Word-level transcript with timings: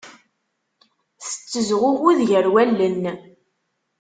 Tettezɣuɣud 1.25 2.19
gar 2.29 2.45
wallen. 2.53 3.01